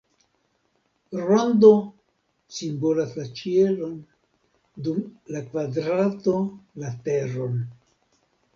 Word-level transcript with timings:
Rondo 1.31 1.69
simbolas 2.59 3.13
la 3.19 3.27
ĉielon, 3.41 3.93
dum 4.89 5.05
la 5.37 5.45
kvadrato 5.53 6.37
la 6.85 6.95
teron. 7.09 7.65